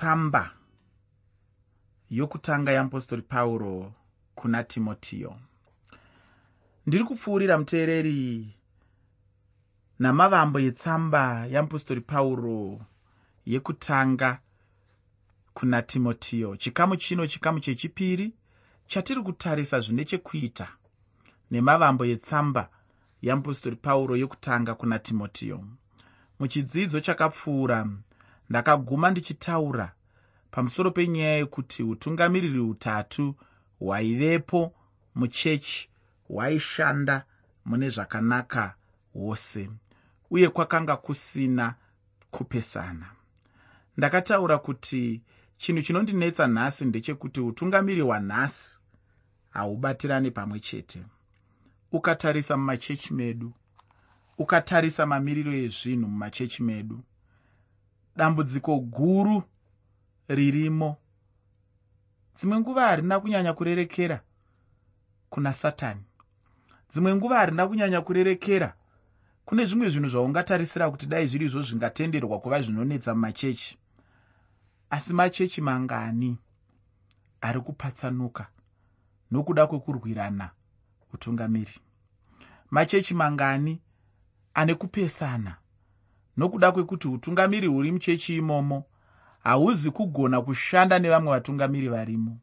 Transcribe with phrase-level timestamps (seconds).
[0.00, 0.50] tsamba
[2.10, 3.92] yokutanga yeapostori pauro
[4.34, 5.36] kuna timotiyo.
[6.86, 8.54] Ndiri kupfuurira muteereri
[9.98, 12.80] namavambo yetsamba yeapostori pauro
[13.46, 14.38] yekutanga
[15.54, 16.56] kuna timotiyo.
[16.56, 18.32] Chikamu chino chikamu chechipiri
[18.86, 20.68] chatiri kutarisa zvine chekuita
[21.50, 22.68] nemavambo yetsamba
[23.22, 25.64] yeapostori pauro yekutanga kuna timotiyo.
[26.38, 27.86] Muchidzidzo chakapfuura
[28.50, 29.92] ndakaguma ndichitaura
[30.50, 33.34] pamusoro penyaya yekuti utungamiriri hutatu
[33.78, 34.74] hwaivepo
[35.14, 35.88] muchechi
[36.28, 37.24] hwaishanda
[37.64, 38.74] mune zvakanaka
[39.14, 39.70] wose
[40.30, 41.74] uye kwakanga kusina
[42.30, 43.06] kupesana.
[43.96, 45.22] Ndakataura kuti
[45.58, 48.78] chinhu chinondinetsa nhasi ndechekuti utungamiri hwanhasi
[49.50, 51.04] haubatirani pamwe chete.
[51.92, 53.52] Ukatarisa mumachechi medu
[54.38, 57.04] ukatarisa mamiriro ezvinhu mumachechi medu
[58.16, 59.42] dambudziko guru
[60.28, 60.96] ririmo.
[62.36, 64.20] Dzimwe nguva harina kunyanya kurerekera
[65.30, 66.04] kuna satani.
[66.92, 68.74] Dzimwe nguva harina kunyanya kurerekera
[69.44, 73.78] kune zvimwe zvinhu zvaungatarisira kuti dai zviri izvo zvingatenderwa kuva zvinonetsa mumachechi.
[74.90, 76.38] Asi machechi mangani
[77.40, 78.46] ari kupatsanuka
[79.30, 80.50] nokuda kwekurwirana
[81.14, 81.74] utungamiri.
[82.70, 83.80] Machechi mangani
[84.54, 85.56] ane kupesana
[86.40, 88.84] nokuda kwekuti utungamiri huri muchechi imomo
[89.42, 92.38] hauzi kugona kushanda nevamwe vatungamiri varimo.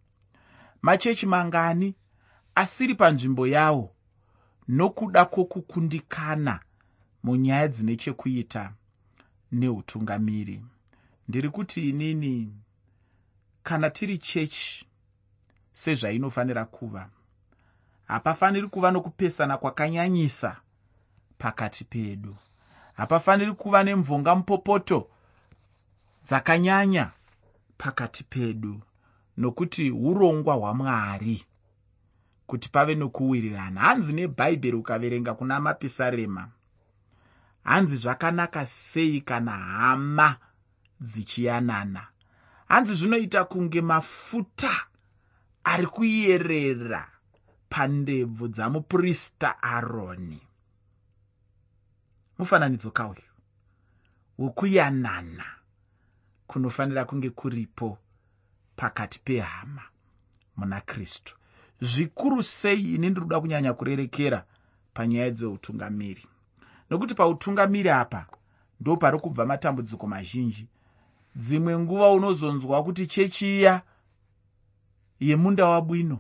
[0.82, 1.96] Machechi mangani
[2.56, 3.96] asiri panzvimbo yawo
[4.68, 6.60] nokuda kwokukundikana
[7.24, 8.74] munyaya dzine chekuita
[9.52, 10.62] neutungamiri.
[11.28, 12.54] Ndiri kuti inini
[13.64, 14.86] kana tiri chechi
[15.74, 17.10] sezvainofanira kuva
[18.08, 20.58] hapafaniri kuva nokupesana kwakanyanyisa
[21.38, 22.36] pakati pedu
[22.98, 25.08] hapafaniri kuva nemvonga mupopoto
[26.28, 27.12] dzakanyanya
[27.78, 28.82] pakati pedu
[29.38, 31.46] nokuti urongwa hwamwari
[32.48, 33.82] kuti pave nokuwirirana.
[33.82, 36.50] Hanzi nebhaibheri ukaverenga kuna mapisarema
[37.64, 40.36] hanzi zvakanaka sei kana hama
[41.02, 42.08] dzichiyanana?
[42.68, 44.72] Hanzi zvinoita kunge mafuta
[45.64, 47.08] ari kuyerera
[47.70, 50.47] pandebvu dzamuprista aroni
[52.38, 53.22] mufananidzo kauyu?
[54.38, 55.46] Wokuyanana
[56.48, 57.98] kunofanira kunge kuripo
[58.76, 59.84] pakati pehama
[60.58, 61.36] muna kristu.
[61.82, 64.46] Zvikuru sei ini ndiri kuda kunyanya kurerekera
[64.94, 66.26] panyaya dzeutungamiri?
[66.90, 68.28] Nokuti pautungamiri apa
[68.80, 70.68] ndo pari kubva matambudziko mazhinji.
[71.36, 73.82] Dzimwe nguva unozonzwa kuti chechi iya
[75.20, 76.20] yemunda wabwino.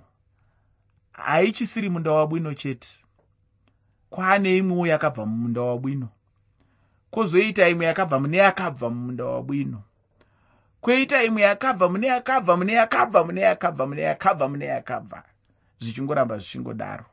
[1.11, 2.87] Haichisiri munda wabwino chete
[4.09, 6.09] kwaane imwewo yakabva mumunda wabwino.
[7.11, 9.83] Kwozoita imwe yakabva mune yakabva mumunda wabwino.
[10.81, 15.23] Kwoita imwe yakabva mune yakabva mune yakabva mune yakabva mune yakabva mune yakabva
[15.79, 17.05] zvichingoramba zvichingodaro.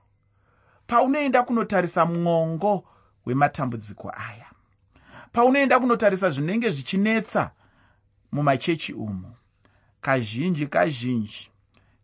[0.86, 2.84] Paunoenda kunotarisa mwongo
[3.26, 4.46] wematambudziko aya.
[5.32, 7.50] Paunoenda kunotarisa zvinenge zvichinetsa
[8.32, 9.34] mumachechi umu.
[10.00, 11.50] Kazhinji kazhinji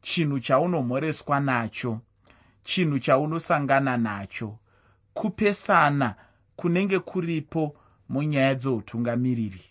[0.02, 2.00] chinhu chaunomhoreswa nacho
[2.64, 4.58] chinhu chaunosangana nacho
[5.14, 6.14] kupesana
[6.56, 7.76] kunenge kuripo
[8.08, 9.64] munyaya dzoutungamiriri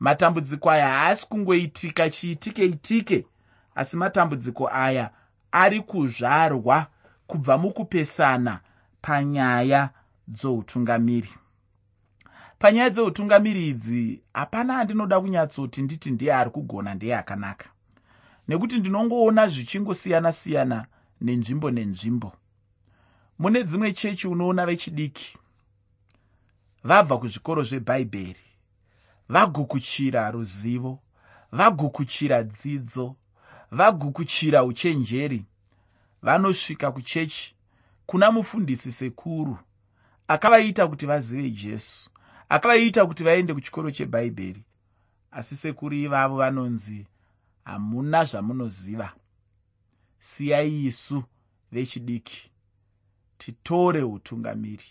[0.00, 3.26] matambudziko aya haasi kungoitika chiitike itike
[3.74, 5.10] asi matambudziko aya
[5.52, 6.86] ari kuzvarwa
[7.26, 8.60] kubva mukupesana
[9.02, 9.90] panyaya
[10.28, 11.30] dzoutungamiri.
[12.58, 17.68] Panyaya dzeutungamiri idzi hapana andinoda kunyatsoti nditi ndiye ari kugona ndeye akanaka
[18.48, 20.86] nekuti ndinongoona zvichingosiyana-siyana
[21.20, 22.32] nenzvimbo nenzvimbo
[23.38, 25.38] mune dzimwe chechi unoona vechidiki.
[26.84, 28.44] Vabva kuzvikoro zvebhaibheri
[29.28, 30.98] vagukuchira ruzivo
[31.52, 33.16] vagukuchira dzidzo
[33.70, 35.44] vagukuchira uchenjeri.
[36.22, 37.54] Vanosvika kuchechi
[38.06, 39.58] kuna mufundisi sekuru
[40.28, 42.10] akavaita kuti vazive jesu
[42.48, 44.62] akavaita kuti vaende kuchikoro chebhaibheri
[45.30, 47.06] asi sekuru ivavo vanonzi
[47.64, 49.12] hamuna zvamunoziva.
[50.20, 51.24] Siyai isu
[51.72, 52.50] vechidiki
[53.38, 54.84] titore utungamiri.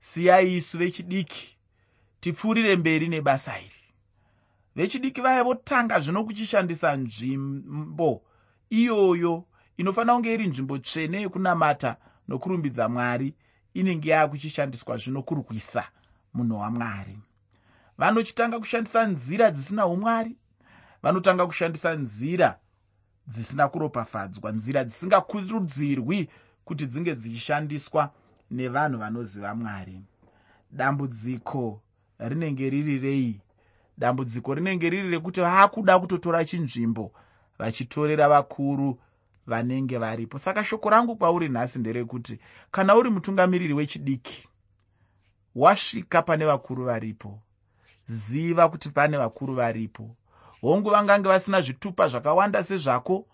[0.00, 1.56] Siyai isu vechidiki
[2.20, 3.82] tipfuurire mberi nebasa iri.
[4.76, 8.22] Vechidiki vaya votanga zvino kuchishandisa nzvimbo
[8.70, 9.44] iyoyo
[9.76, 11.96] inofanira kunge iri nzvimbo tsvene yekunamata
[12.28, 13.34] nokurumbidza mwari
[13.74, 15.84] inenge yaakuchishandiswa zvino kurwisa
[16.34, 17.18] munhu wamwari.
[17.98, 20.36] Vanochitanga kushandisa nzira dzisina umwari
[21.02, 22.58] vanotanga kushandisa nzira
[23.28, 26.28] dzisina kuropafadzwa nzira dzisingakurudzirwi
[26.64, 28.10] kuti dzinge dzichishandiswa
[28.50, 30.00] nevanhu vanoziva mwari.
[30.70, 31.80] Dambudziko
[32.18, 33.40] rinenge riri rei?
[33.98, 37.12] Dambudziko rinenge riri rekuti vaakuda kutotora chinzvimbo
[37.58, 38.98] vachitorera vakuru
[39.46, 40.38] vanenge varipo.
[40.38, 44.48] Saka shoko rangu kwauri nhasi nderekuti kana uri mutungamiriri wechidiki
[45.54, 47.38] wasvika pane vakuru varipo.
[48.06, 50.16] Ziva kuti pane vakuru varipo.
[50.60, 53.26] Hongu vangange vasina zvitupa zvakawanda sezvako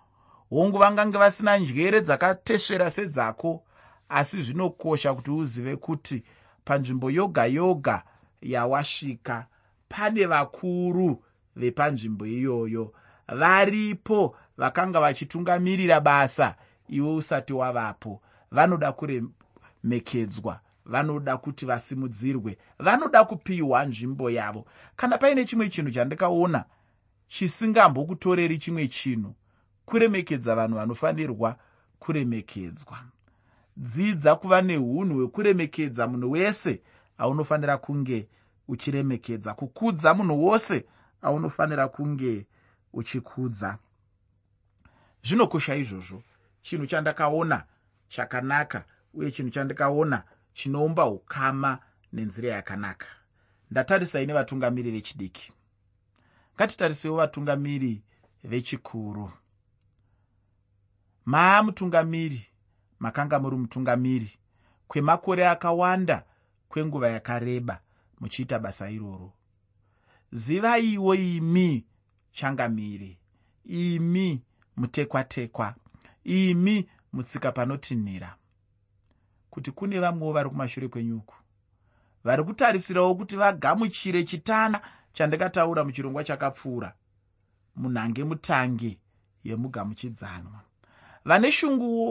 [0.50, 3.62] hongu vangange vasina njere dzakatesvera sedzako
[4.08, 6.24] asi zvinokosha kuti uzive kuti
[6.64, 8.02] panzvimbo yoga yoga
[8.42, 9.46] yawasvika
[9.88, 11.24] pane vakuru
[11.56, 12.92] vepanzvimbo iyoyo.
[13.28, 16.54] Varipo vakanga vachitungamirira basa
[16.88, 18.22] iwe usati wavapo.
[18.50, 24.66] Vanoda kuremekedzwa vanoda kuti vasimudzirwe vanoda kupiwa nzvimbo yavo.
[24.96, 26.64] Kana paine chimwe chinhu chandikaona
[27.28, 29.34] chisingambokutoreri chimwe chinhu
[29.88, 31.56] kuremekedza vanhu vanofanirwa
[31.98, 32.98] kuremekedzwa.
[33.76, 36.82] Dzidza kuva neunhu hwekuremekedza munhu wese
[37.18, 38.28] aunofanira kunge
[38.68, 40.84] uchiremekedza kukudza munhu wose
[41.22, 42.46] aunofanira kunge
[42.92, 43.78] uchikudza.
[45.22, 46.22] Zvinokosha izvozvo.
[46.62, 47.64] Chinhu chandakaona
[48.08, 51.78] chakanaka uye chinhu chandikaona chinoumba ukama
[52.12, 53.06] nenzira yakanaka.
[53.70, 55.52] Ndatarisai nevatungamiri vechidiki.
[56.56, 58.02] Ngatitarisewo vatungamiri
[58.44, 59.30] vechikuru
[61.32, 62.46] maa mutungamiri
[62.98, 64.30] makanga muri mutungamiri
[64.88, 66.24] kwemakore akawanda
[66.68, 67.80] kwenguva yakareba
[68.20, 69.32] muchiita basa iroro.
[70.32, 71.84] Zivaiwo imi
[72.32, 73.18] changamiri
[73.64, 74.42] imi
[74.76, 75.74] mutekwatekwa
[76.24, 78.36] imi mutsika panotinhira.
[79.50, 81.34] Kuti kune vamwewo vari kumashure kwenyuku
[82.24, 84.80] vari kutarisirawo kuti vagamuchire chitana
[85.12, 86.94] chandakataura muchirongwa chakapfuura
[87.76, 88.98] munhange mutange
[89.44, 90.60] yemugamuchidzanwa
[91.28, 92.08] vane shunguwo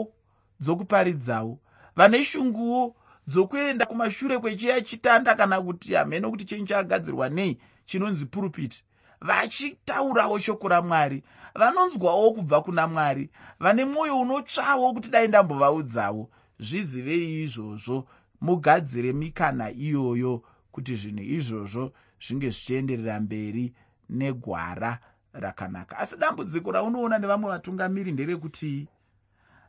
[0.62, 1.54] dzokuparidzawo
[1.96, 2.94] vane shunguwo
[3.30, 8.78] dzokuenda kumashure kwechiya chitanda kana kuti hamene kuti chenyu chakagadzirwa nei chinonzi purupiti
[9.20, 11.18] vachitaurawo shoko ramwari
[11.54, 13.30] vanonzwawo kubva kuna mwari
[13.60, 16.30] vane mwoyo unotsvawo kuti dai ndambovaudzawo.
[16.58, 18.06] Zvizivei izvozvo
[18.40, 20.42] mugadzire mikana iyoyo
[20.72, 21.92] kuti zvinhu izvozvo
[22.24, 23.74] zvinge zvichienderera mberi
[24.10, 24.98] negwara
[25.32, 25.98] rakanaka.
[25.98, 28.88] Asi dambudziko raunoona nevamwe vatungamiri nderekuti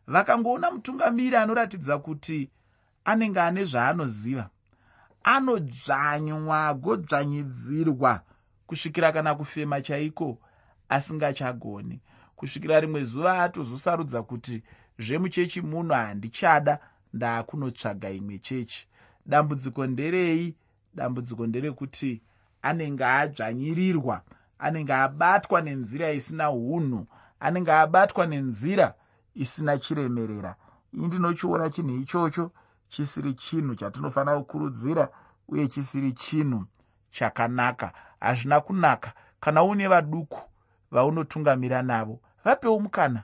[0.09, 2.49] vakangoona mutungamiri anoratidza kuti
[3.05, 4.49] anenge ane zvaanoziva.
[5.23, 8.21] Anodzvanywa agodzvanyidzirwa
[8.67, 10.37] kusvikira kana kufema chaiko
[10.89, 12.01] asingachagoni.
[12.35, 14.63] Kusvikira rimwe zuva atozosarudza kuti
[14.99, 16.79] zvemuchechi muno handichada
[17.13, 18.87] ndaakunotsvaga imwe chechi.
[19.25, 20.55] Dambudziko nderei?
[20.95, 22.21] Dambudziko nderekuti
[22.61, 24.21] anenge adzvanyirirwa
[24.59, 27.07] anenge abatwa nenzira isina unhu
[27.39, 28.93] anenge abatwa nenzira
[29.43, 30.55] isina chiremerera.
[30.93, 32.51] Ii ndinochiona chinhu ichocho
[32.89, 35.09] chisiri chinhu chatinofanira kukurudzira
[35.47, 36.65] uye chisiri chinhu
[37.11, 37.93] chakanaka.
[38.19, 39.13] Hazvina kunaka.
[39.39, 40.41] Kana uine vaduku
[40.91, 43.23] vaunotungamira navo vapewo mukana.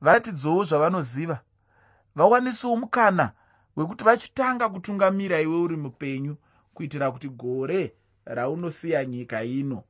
[0.00, 1.38] Varatidzewo zvavanoziva.
[2.16, 3.32] Vawanisewo mukana
[3.76, 6.36] wekuti vachitanga kutungamira iwe uri mupenyu
[6.74, 7.94] kuitira kuti gore
[8.24, 9.82] raunosiya nyika ino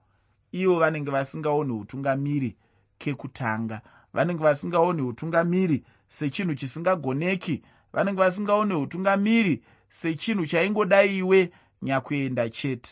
[0.53, 2.57] ivo vanenge vasingaoni utungamiri
[2.99, 3.81] kekutanga
[4.15, 7.63] vanenge vasingaoni utungamiri sechinhu chisingagoneki
[7.93, 11.53] vanenge vasingaoni utungamiri sechinhu chaingodai iwe
[11.83, 12.91] nyakuenda chete.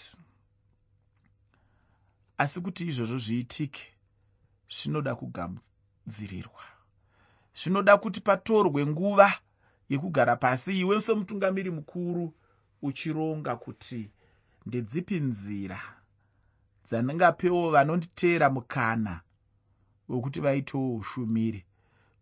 [2.38, 3.82] Asi kuti izvozvo zviitike
[4.74, 6.62] zvinoda kugamudzirirwa.
[7.54, 9.32] Zvinoda kuti patorwe nguva
[9.88, 12.34] yekugara pasi iwe semutungamiri mukuru
[12.82, 14.10] uchironga kuti
[14.66, 15.80] ndedzipi nzira
[16.86, 19.20] dzandingapewo vanonditeera mukana
[20.12, 21.64] wekuti vaitewo ushumiri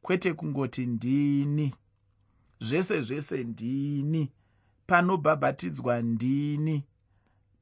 [0.03, 1.75] kwete kungoti ndini.
[2.61, 4.33] Zvese zvese ndini.
[4.87, 6.85] Panobhabhatidzwa ndini.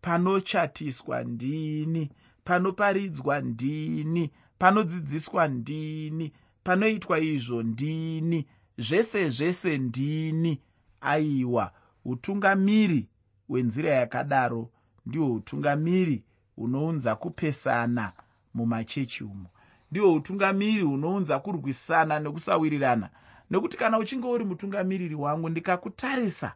[0.01, 2.11] Panochatiswa ndini.
[2.45, 4.31] Panoparidzwa ndini.
[4.59, 6.33] Panodzidziswa ndini.
[6.65, 8.47] Panoitwa izvo ndini.
[8.79, 10.61] Zvese zvese ndini.
[11.01, 11.73] Aiwa
[12.05, 13.09] utungamiri
[13.49, 14.71] hwenzira yakadaro
[15.07, 16.25] ndihwo utungamiri
[16.57, 18.13] hunounza kupesana
[18.55, 19.51] mumachechi umo
[19.91, 23.11] ndihwo utungamiri hunounza kurwisana nekusawirirana.
[23.51, 26.55] Nekuti kana uchinge uri mutungamiriri wangu ndikakutarisa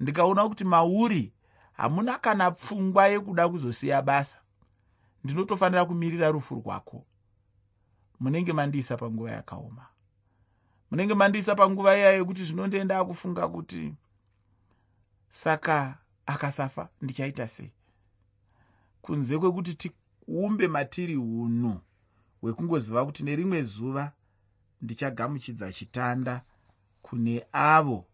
[0.00, 1.32] ndikaona kuti mauri
[1.72, 4.38] hamuna kana pfungwa yekuda kuzosiya basa
[5.24, 7.04] ndinotofanira kumirira rufu rwako.
[8.20, 9.86] Munenge mandiisa panguva yakaoma.
[10.90, 13.94] Munenge mandiisa panguva iya yekuti zvinondoenda akufunga kuti
[15.30, 17.72] saka akasafa ndichaita sei?
[19.02, 21.80] Kunze kwekuti tiumbe matiri unhu
[22.44, 24.12] hwekungoziva kuti nerimwe zuva
[24.82, 26.42] ndichagamuchidza chitanda
[27.02, 28.06] kune avo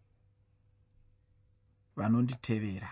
[1.95, 2.89] vanonditevera.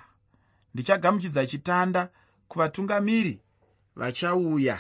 [0.74, 2.10] Ndichagamuchidza chitanda
[2.48, 3.42] kuvatungamiri
[3.96, 4.78] vachauya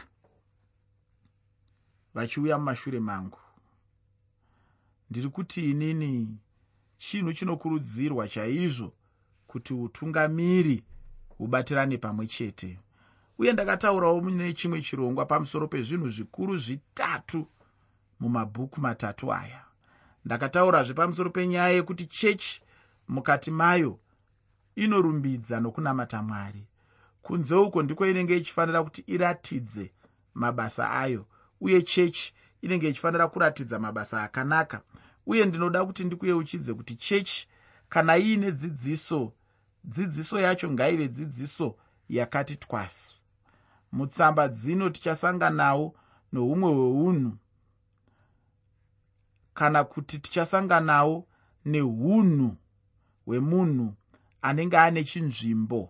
[2.14, 3.40] vachiuya mumashure mangu.
[5.10, 6.38] Ndiri kuti inini
[6.98, 8.94] chinhu chinokurudzirwa chaizvo
[9.48, 10.84] kuti utungamiri
[11.38, 12.80] hubatirane pamwe chete
[13.40, 17.48] uye ndakataurawo mune chimwe chirongwa pamusoro pezvinhu zvikuru zvitatu
[18.20, 19.64] mumabhuku matatu aya.
[20.26, 22.62] Ndakataurazve pamusoro penyaya yekuti chechi
[23.08, 24.00] mukati mayo
[24.76, 26.68] inorumbidza nokunamata mwari.
[27.22, 29.92] Kunze uko ndiko inenge ichifanira kuti iratidze
[30.34, 31.26] mabasa ayo
[31.62, 34.82] uye chechi inenge ichifanira kuratidza mabasa akanaka.
[35.26, 37.48] Uye ndinoda kuti ndikuyeuchidze kuti chechi
[37.90, 39.34] kana iine dzidziso
[39.84, 41.76] dzidziso yacho ngaive dzidziso
[42.10, 43.19] yakati twasi
[43.92, 45.96] mutsamba dzino tichasanganawo
[46.34, 47.38] noumwe hweunhu.
[49.54, 51.28] Kana kuti tichasanganawo
[51.66, 52.58] neunhu
[53.26, 53.94] hwemunhu
[54.42, 55.90] anenge ane chinzvimbo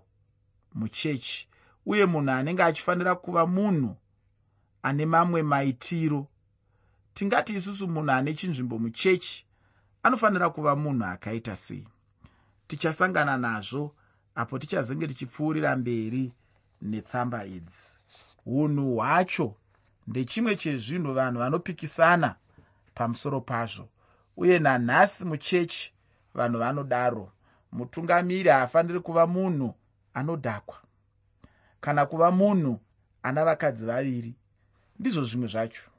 [0.74, 1.48] muchechi
[1.86, 3.96] uye munhu anenge achifanira kuva munhu
[4.82, 6.28] ane mamwe maitiro.
[7.14, 9.46] Tingati isusu munhu ane chinzvimbo muchechi
[10.04, 11.88] anofanira kuva munhu akaita sei?
[12.68, 13.96] Tichasangana nazvo
[14.36, 16.34] apo tichazenge tichipfuurira mberi
[16.82, 17.86] netsamba idzi.
[18.46, 19.56] Unhu hwacho
[20.08, 22.36] ndechimwe chezvinhu vanhu vanopikisana
[22.96, 23.90] pamusoro pazvo
[24.38, 25.94] uye nanhasi muchechi
[26.34, 27.32] vanhu vanodaro.
[27.72, 29.76] Mutungamiri haafaniri kuva munhu
[30.14, 30.78] anodhakwa
[31.82, 32.80] kana kuva munhu
[33.24, 34.36] ana vakadzi vaviri.
[35.00, 35.90] Ndizvo zvimwe zvacho.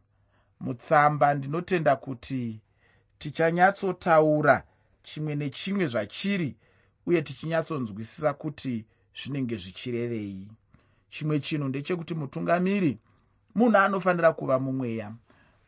[0.61, 2.61] Mutsamba ndinotenda kuti
[3.19, 4.63] tichanyatsotaura
[5.03, 6.57] chimwe nechimwe zvachiri
[7.07, 8.85] uye tichinyatsonzwisisa kuti
[9.19, 10.49] zvinenge zvichirevei
[11.11, 12.99] chimwe chinhu ndechekuti mutungamiri
[13.55, 15.13] munhu anofanira kuva mumweya.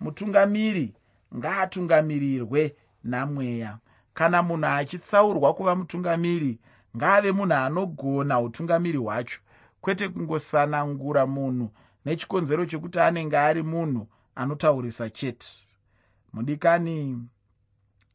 [0.01, 0.95] Mutungamiri
[1.37, 3.79] ngaatungamirirwe namweya.
[4.15, 6.59] Kana munhu achitsaurwa kuva mutungamiri
[6.97, 9.41] ngaave munhu anogona utungamiri hwacho.
[9.81, 11.71] Kwete kungosanangura munhu
[12.05, 15.47] nechikonzero chekuti anenge ari munhu anotaurisa chete.
[16.33, 17.29] Mudikani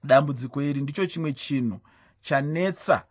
[0.03, 1.79] dambudziko iri ndicho chimwe chinhu
[2.21, 3.03] chanetsa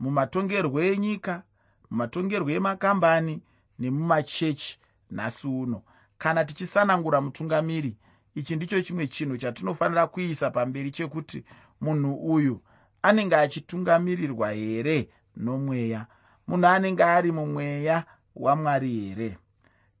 [0.00, 1.42] mumatongerwo enyika
[1.90, 3.42] mumatongerwo emakambani
[3.82, 4.78] nemumachechi
[5.10, 5.82] nhasi uno.
[6.18, 7.96] Kana tichisanangura mutungamiri
[8.34, 11.44] ichi ndicho chimwe chinhu chatinofanira kuisa pamberi chekuti
[11.80, 12.62] munhu uyu
[13.02, 16.06] anenge achitungamirirwa here nomweya?
[16.48, 18.04] Munhu anenge ari mumweya
[18.36, 19.38] wamwari here?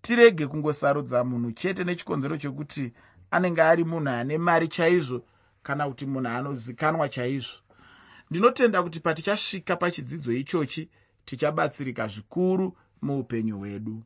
[0.02, 2.92] Tirege kungosarudza munhu chete nechikonzero chekuti
[3.30, 5.22] anenge ari munhu ane mari chaizvo
[5.62, 7.58] kana kuti munhu anozikanwa chaizvo.
[8.30, 10.88] Ndinotenda kuti patichasvika pachidzidzo ichochi
[11.24, 14.02] tichabatsirika zvikuru muupenyu hwedu.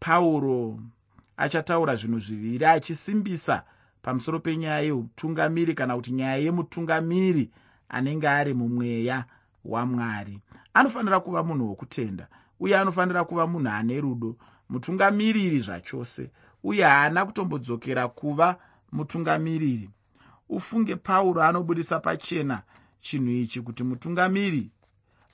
[0.00, 0.80] Pauro
[1.36, 3.62] achataura zvinhu zviviri achisimbisa
[4.02, 7.50] pamusoro penyaya yeutungamiri kana kuti nyaya yemutungamiri
[7.88, 9.24] anenge ari mumweya
[9.64, 10.40] wamwari.
[10.74, 12.28] Anofanira kuva munhu wokutenda
[12.60, 14.36] uye anofanira kuva munhu ane rudo.
[14.70, 16.30] Mutungamiriri zvachose
[16.64, 18.56] uye haana kutombodzokera kuva
[18.92, 19.90] mutungamiriri.
[20.48, 22.62] Ufunge pauro anobudisa pachena
[23.00, 24.70] chinhu ichi kuti mutungamiri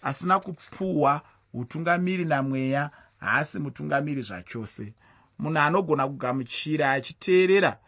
[0.02, 1.22] asina kupuhwa
[1.54, 2.90] utungamiri namweya
[3.20, 4.94] haasi mutungamiri zvachose.
[5.38, 7.78] Munhu anogona kugamuchira achiteerera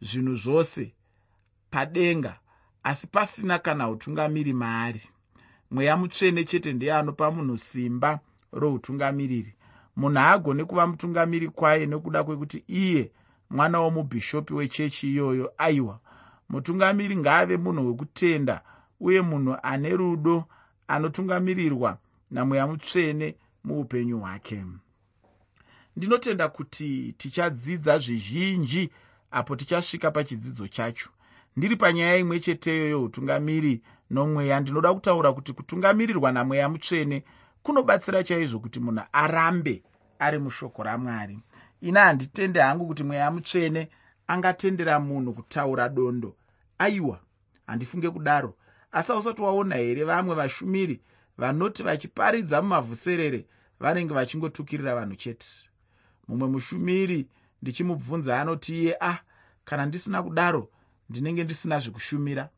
[0.00, 0.94] zvinhu zvose
[1.70, 2.38] padenga
[2.82, 5.02] asi pasina kana utungamiri maari.
[5.70, 8.20] Mweya mutsvene chete ndiye anopa munhu simba
[8.52, 9.54] routungamiriri.
[9.96, 13.12] Munhu haagone kuva mutungamiri kwaye nekuda kwekuti iye
[13.50, 16.00] mwana womubhishopi wechechi iyoyo aiwa.
[16.48, 18.62] Mutungamiri ngaave munhu wekutenda
[19.00, 20.44] uye munhu ane rudo
[20.88, 21.98] anotungamirirwa
[22.32, 24.64] namweya mutsvene muupenyu hwake.
[25.96, 28.90] Ndinotenda kuti tichadzidza zvizhinji
[29.30, 31.10] apo tichasvika pachidzidzo chacho.
[31.56, 34.60] Ndiri panyaya imwe cheteyo youtungamiri nomweya.
[34.60, 37.24] Ndinoda kutaura kuti kutungamirirwa namweya mutsvene
[37.62, 39.82] kunobatsira chaizvo kuti munhu arambe
[40.18, 41.38] ari mushoko ramwari.
[41.80, 43.88] Ina handitende hangu kuti mweya mutsvene
[44.26, 46.36] angatendera munhu kutaura dondo.
[46.78, 47.20] Aiwa
[47.66, 48.54] handifunge kudaro.
[48.92, 51.00] Asi hausati waona here vamwe vashumiri
[51.38, 53.46] vanoti vachiparidza mumavhuserere
[53.80, 55.46] vanenge vachingotukirira vanhu chete.
[56.28, 57.28] Mumwe mushumiri
[57.62, 59.18] ndichimubvunza anoti iye ah
[59.64, 60.68] kana ndisina kudaro
[61.08, 62.48] ndinenge ndisina zvekushumira.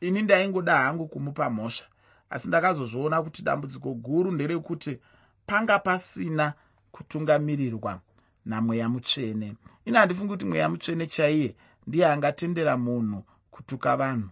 [0.00, 1.86] Ini ndaingoda hangu kumupa mhosva
[2.30, 5.00] asi ndakazozviona kuti dambudziko guru nderekuti
[5.46, 6.52] panga pasina
[6.92, 8.00] kutungamirirwa
[8.44, 9.56] namweya mutsvene.
[9.84, 14.28] Ino handifungi kuti mweya mutsvene chaiye ndiye angatendera munhu kutuka vanhu.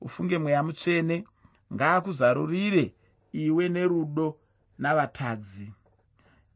[0.00, 1.24] Ufunge mweya mutsvene
[1.74, 2.94] ngaakuzarurire
[3.32, 4.36] iwe nerudo
[4.78, 5.72] navatadzi.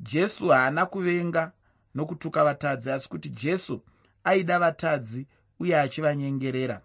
[0.01, 1.53] Jesu haana kuvenga
[1.95, 3.83] nokutuka vatadzi asi kuti jesu
[4.25, 5.27] aida vatadzi
[5.61, 6.81] uye achivanyengerera.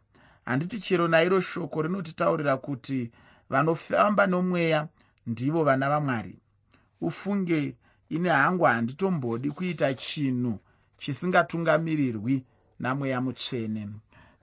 [0.46, 3.12] Handiti chero nairo shoko rinotitaurira kuti
[3.50, 4.88] vanofamba nomweya
[5.27, 6.39] ndivo vana vamwari.
[7.01, 7.75] Ufunge
[8.10, 10.60] ine hangu handitombodi kuita chinhu
[10.98, 12.44] chisingatungamirirwi
[12.79, 13.89] namweya mutsvene.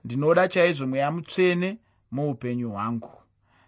[0.05, 1.77] Ndinoda chaizvo mweya mutsvene
[2.11, 3.22] muupenyu hwangu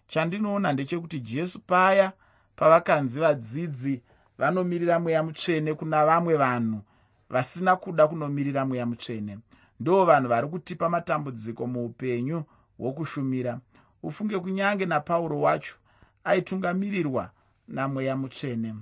[0.07, 2.13] chandinoona ndechekuti jesu paya
[2.55, 4.01] pavakanzi vadzidzi
[4.37, 6.81] vanomirira mweya mutsvene kuna vamwe vanhu
[7.29, 9.39] vasina kuda kunomirira mweya mutsvene.
[9.79, 12.43] Ndo vanhu vari kutipa matambudziko muupenyu
[12.77, 13.59] hwokushumira.
[14.03, 15.75] Ufunge kunyange napauro wacho
[16.23, 17.31] aitungamirirwa
[17.67, 18.75] namweya mutsvene.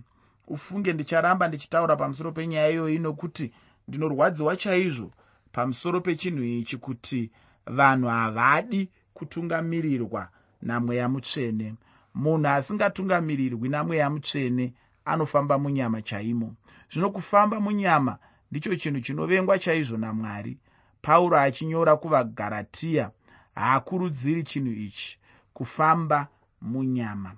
[0.48, 3.54] Ufunge ndicharamba ndichitaura pamusoro penyaya iyoyi nokuti
[3.88, 5.12] ndinorwadziwa chaizvo
[5.52, 7.32] pamusoro pechinhu ichi kuti
[7.66, 10.30] vanhu havadi kutungamirirwa
[10.68, 11.68] namweya mutsvene
[12.22, 14.66] munhu asingatungamirirwi namweya mutsvene
[15.06, 16.56] anofamba munyama chaimo.
[16.92, 18.18] Zvino kufamba munyama
[18.52, 20.58] ndicho chinhu chinovengwa chaizvo namwari.
[21.02, 23.12] Pauro achinyora kuvagaratiya
[23.56, 25.20] haakurudziri chinhu ichi
[25.54, 26.28] kufamba
[26.62, 27.32] munyama.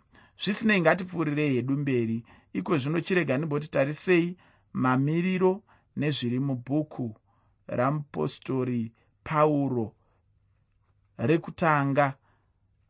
[0.44, 2.24] Zvisinei ngatipfuurirei hedu mberi.
[2.54, 4.38] Iko zvino chirega ndimboti tarisei
[4.74, 5.62] mamiriro
[5.98, 7.16] nezviri mubhuku
[7.68, 8.92] ramupostori
[9.24, 9.94] pauro
[11.18, 12.14] rekutanga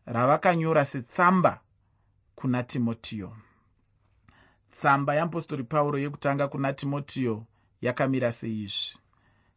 [0.06, 1.62] ravakanyora setsamba
[2.36, 3.38] kuna timotiyo.
[4.72, 7.46] Tsamba yeapostori pauro yekutanga kuna timotiyo
[7.82, 9.00] yakamira seizvi.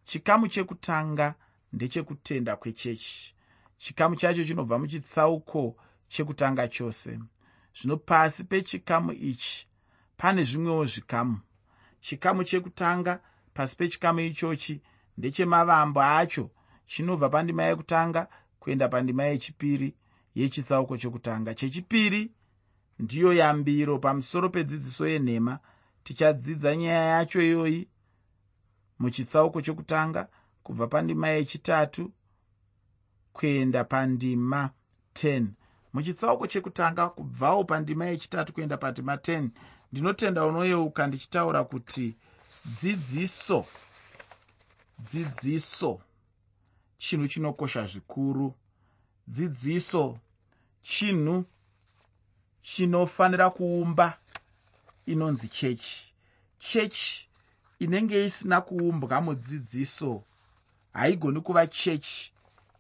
[0.04, 1.34] Chikamu chekutanga
[1.72, 3.34] ndechekutenda kwechechi.
[3.78, 5.76] Chikamu chacho chinobva muchitsauko
[6.08, 7.18] chekutanga chose.
[7.80, 9.66] Zvino pasi pechikamu ichi
[10.16, 11.40] pane zvimwewo zvikamu.
[12.00, 13.20] Chikamu chekutanga
[13.54, 14.82] pasi pechikamu ichochi
[15.18, 16.50] ndechemavambo acho
[16.86, 18.28] chinobva pandima yekutanga
[18.60, 19.94] kuenda pandima yechipiri
[20.38, 22.22] yechitsauko chokutanga chechipiri
[22.98, 25.58] ndiyo yambiro pamusoro pedzidziso yenhema.
[26.04, 27.88] Tichadzidza nyaya yacho iyoyi
[28.98, 30.28] muchitsauko chokutanga
[30.62, 32.12] kubva pandima yechitatu
[33.32, 34.70] kuenda pandima
[35.14, 35.46] 10
[35.92, 39.48] muchitsauko chekutanga kubvawo pandima yechitatu kuenda pandima 10
[39.92, 42.16] ndinotenda unoyeuka ndichitaura kuti
[42.80, 43.66] dzidziso
[45.12, 46.00] dzidziso
[46.98, 48.54] chinhu chinokosha zvikuru.
[49.28, 50.18] Dzidziso
[50.88, 51.44] chinhu
[52.62, 54.18] chinofanira kuumba
[55.06, 56.04] inonzi chechi.
[56.58, 57.28] Chechi
[57.78, 60.24] inenge isina kuumbwa mudzidziso
[60.92, 62.32] haigoni kuva chechi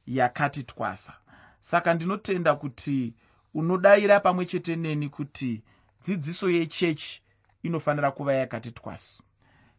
[0.06, 1.14] yakati twasa.
[1.60, 3.14] Saka ndinotenda kuti
[3.54, 5.62] unodayira pamwe chete neni kuti
[6.04, 7.22] dzidziso yechechi
[7.62, 9.22] inofanira kuva yakati twasi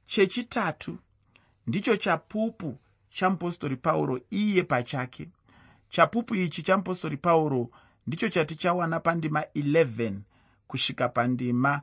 [0.07, 0.97] chechitatu
[1.67, 2.77] ndicho chapupu
[3.09, 5.29] chamupostori pauro iye pachake.
[5.89, 7.69] Chapupu ichi chamupostori pauro
[8.07, 10.13] ndicho chatichawana pandima 11
[10.67, 11.81] kusvika pandima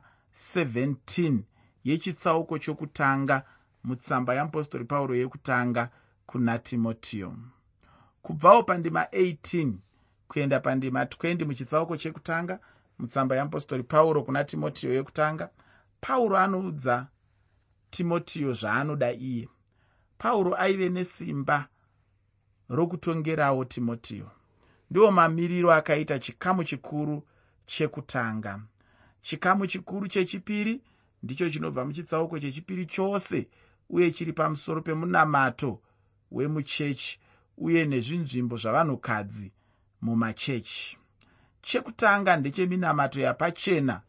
[0.55, 1.39] 17
[1.83, 3.43] yechitsauko chokutanga
[3.83, 5.89] mutsamba yamupostori pauro yekutanga
[6.25, 7.33] kuna timotiyo
[8.21, 9.73] kubvawo pandima 18
[10.27, 12.59] kuenda pandima 20 muchitsauko chekutanga
[12.99, 15.49] mutsamba yamupostori pauro kuna timotiyo yekutanga
[16.01, 17.07] pauro anoudza
[17.89, 19.49] timotiyo zvaanoda iye.
[20.17, 21.67] Pauro aive nesimba
[22.69, 24.31] rokutongerawo timotiyo
[24.89, 27.23] ndiwo mamiriro akaita chikamu chikuru
[27.65, 28.61] chekutanga.
[29.21, 30.81] Chikamu chikuru chechipiri
[31.23, 33.47] ndicho chinobva muchitsauko chechipiri chose
[33.89, 35.81] uye chiri pamusoro pemunamato
[36.31, 37.19] wemuchechi
[37.57, 39.51] uye nezvinzvimbo zvavanhukadzi
[40.01, 40.97] mumachechi.
[41.61, 44.01] Chekutanga ndecheminamato yapachena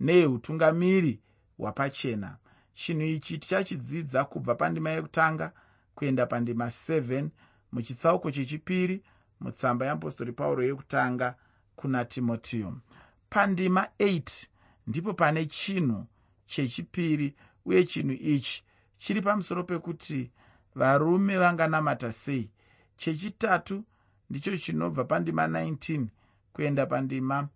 [0.00, 1.20] neyeutungamiri
[1.58, 2.36] hwapachena.
[2.74, 5.52] Chinhu ichi tichachidzidza kubva pandima yekutanga
[5.94, 7.28] kuenda pandima 7
[7.72, 9.02] muchitsauko chechipiri
[9.40, 11.34] mutsamba yeapostori pauro yekutanga
[11.76, 12.76] kuna timotiyo
[13.30, 14.22] pandima 8
[14.86, 16.06] ndipo pane chinhu
[16.46, 18.64] chechipiri uye chinhu ichi
[18.98, 20.30] chiri pamusoro pekuti
[20.74, 22.50] varume vanganamata sei.
[22.96, 23.84] Chechitatu
[24.30, 26.06] ndicho chinobva pandima 19
[26.52, 27.48] kuenda pandima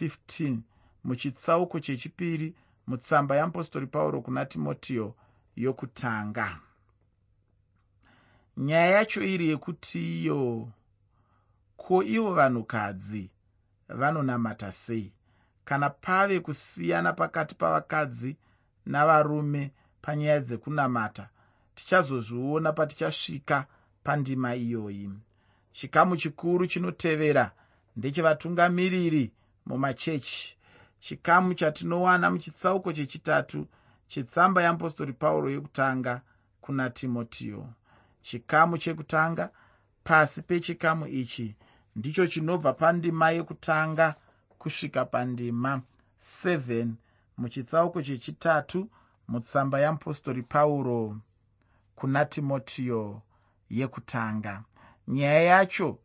[0.00, 0.58] 15
[1.04, 2.54] muchitsauko chechipiri
[2.86, 5.14] mutsamba yeapostori pauro kuna timotiyo
[5.56, 6.60] yokutanga.
[8.56, 10.68] Nyaya yacho iri yekuti iyo
[11.82, 13.30] ko ivo vanhukadzi
[13.88, 15.12] vanonamata sei?
[15.64, 18.36] Kana pave kusiyana pakati pavakadzi
[18.86, 19.70] navarume
[20.02, 21.28] panyaya dzekunamata
[21.74, 23.66] tichazozviona patichasvika
[24.04, 25.10] pandima iyoyi.
[25.72, 27.50] Chikamu chikuru chinotevera
[27.96, 29.32] ndechevatungamiriri
[29.66, 30.56] mumachechi.
[31.00, 33.66] Chikamu chatinowana muchitsauko chechitatu
[34.08, 36.20] chetsamba yeapostori pauro yekutanga
[36.60, 37.68] kuna timotiyo
[38.22, 39.50] chikamu chekutanga
[40.04, 41.56] pasi pechikamu ichi
[41.96, 44.14] ndicho chinobva pandima yekutanga
[44.58, 45.82] kusvika pandima
[46.44, 46.88] 7
[47.38, 48.90] muchitsauko chechitatu
[49.28, 51.16] mutsamba yeapostori pauro
[51.96, 53.22] kuna timotiyo
[53.70, 54.64] yekutanga.
[55.08, 55.98] Nyaya yacho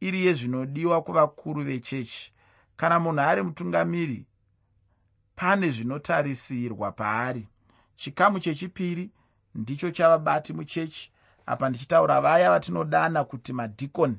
[0.00, 2.32] iri yezvinodiwa kuvakuru vechechi.
[2.76, 4.26] Kana munhu ari mutungamiri
[5.36, 7.48] pane zvinotarisirwa paari.
[7.96, 9.10] Chikamu chechipiri
[9.54, 11.10] ndicho chavabati muchechi.
[11.46, 14.18] Apa ndichitaura vaya vatinodana kuti madhikoni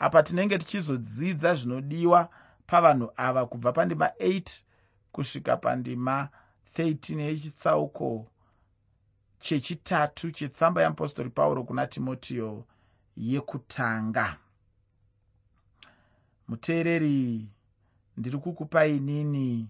[0.00, 2.28] apa tinenge tichizodzidza zvinodiwa
[2.66, 4.50] pavanhu ava kubva pandima 8
[5.12, 6.28] kusvika pandima
[6.76, 8.26] 13 yechitsauko
[9.40, 12.64] chechitatu chetsamba yeapostori pauro kuna timotiyo
[13.16, 14.36] yekutanga.
[16.48, 17.48] Muteereri
[18.16, 19.68] ndiri kukupai nini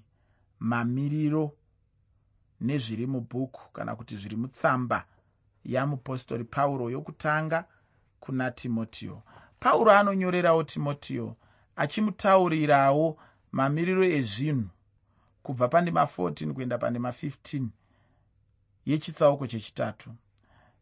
[0.61, 1.53] mamiriro
[2.61, 5.05] nezviri mubhuku kana kuti zviri mutsamba
[5.65, 7.65] yamupostori pauro yokutanga
[8.21, 9.23] kuna timotiyo
[9.61, 11.37] pauro anonyorerawo timotiyo
[11.77, 13.19] achimutaurirawo
[13.53, 14.69] mamiriro ezvinhu
[15.43, 17.67] kubva pandima 14 kuenda pandima 15
[18.87, 20.11] yechitsauko chechitatu.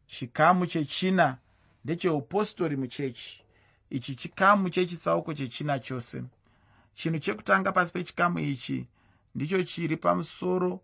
[0.07, 1.38] Chikamu chechina
[1.85, 3.45] ndecheupostori muchechi.
[3.91, 6.23] Ichi chikamu chechitsauko chechina chose.
[6.95, 8.88] Chinhu chekutanga pasi pechikamu ichi
[9.35, 10.81] ndicho chiri pamusoro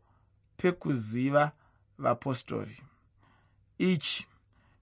[0.56, 1.52] pekuziva
[1.98, 2.76] vapostori
[3.78, 4.26] ichi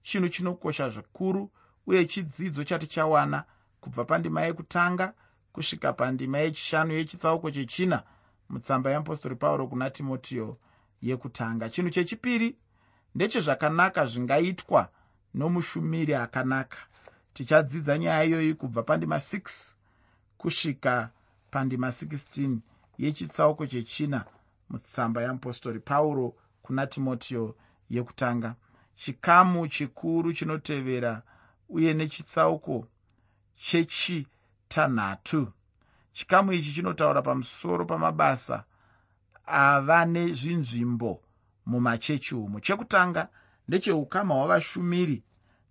[0.03, 1.51] chinhu chinokosha zvikuru
[1.87, 3.43] uye chidzidzo chatichawana
[3.81, 5.13] kubva pandima yekutanga
[5.53, 8.03] kusvika pandima yechishanu yechitsauko chechina
[8.49, 10.57] mutsamba yeapostori pauro kuna timotiyo
[11.01, 11.69] yekutanga.
[11.69, 12.57] Chinhu chechipiri
[13.15, 14.89] ndechezvakanaka zvingaitwa
[15.33, 16.77] nomushumiri akanaka.
[17.33, 19.41] Tichadzidza nyaya iyoyi kubva pandima 6
[20.37, 21.09] kusvika
[21.51, 22.57] pandima 16
[22.97, 24.25] yechitsauko chechina
[24.69, 27.55] mutsamba yeapostori pauro kuna timotiyo
[27.89, 28.55] yekutanga.
[28.95, 31.21] Chikamu chikuru chinotevera
[31.73, 32.87] uye nechitsauko
[33.55, 35.51] chechitanhatu.
[36.13, 38.63] Chikamu ichi chinotaura pamusoro pamabasa
[39.45, 41.21] ava nezvinzvimbo
[41.65, 43.27] mumachechi umo chekutanga
[43.67, 45.23] ndecheukama hwavashumiri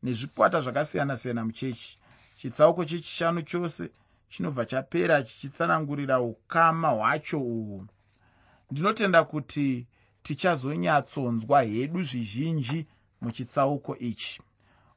[0.03, 1.99] nezvikwata zvakasiyana-siyana muchechi.
[2.37, 3.91] Chitsauko chechishanu chose
[4.31, 7.87] chinobva chapera chichitsanangurira ukama hwacho uhwu
[8.71, 9.87] ndinotenda kuti
[10.23, 12.87] tichazonyatsonzwa hedu zvizhinji
[13.21, 14.43] muchitsauko ichi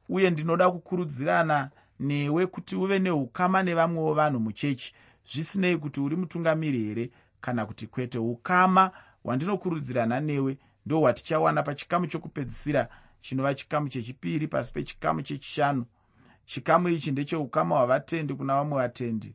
[0.08, 4.94] uye ndinoda kukurudzirana newe kuti uve neukama nevamwewo vanhu muchechi.
[5.32, 8.90] Zvisinei kuti uri mutungamiri here kana kuti kwete ukama
[9.22, 12.88] hwandinokurudzirana newe ndo hwatichawana pachikamu chokupedzisira
[13.20, 15.86] chinova chikamu chechipiri pasi pechikamu chechishanu.
[16.46, 19.34] Chikamu ichi ndecheukama hwavatendi kuna vamwe vatendi.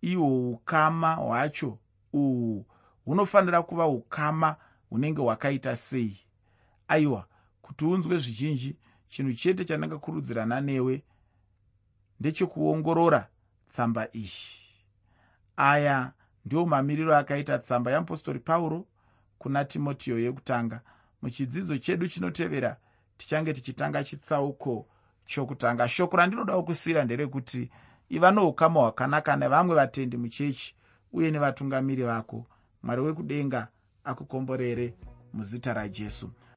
[0.00, 1.78] Ihwo ukama hwacho
[2.12, 2.66] uhwu
[3.04, 4.56] hunofanira kuva ukama
[4.90, 6.20] hunenge hwakaita sei?
[6.88, 7.26] Aiwa
[7.62, 8.76] kuti unzwe zvizhinji
[9.08, 11.02] chinhu chete chandingakurudzirana newe
[12.20, 13.28] ndechekuongorora
[13.72, 14.66] tsamba iyi
[15.56, 16.12] aya
[16.44, 18.86] ndiwo mamiriro akaita tsamba yeapostori pauro
[19.38, 20.80] kuna timotiyo yekutanga.
[21.22, 22.76] Muchidzidzo chedu chinotevera
[23.18, 24.86] tichange tichitanga chitsauko
[25.26, 25.88] chokutanga.
[25.88, 27.70] Shoko randinodawo kusiyira nderekuti
[28.08, 30.74] iva noukama hwakanaka nevamwe vatendi muchechi
[31.12, 32.46] uye nevatungamiri vako.
[32.82, 33.68] Mwari wekudenga
[34.04, 34.94] akukomborere
[35.32, 36.30] muzita rajesu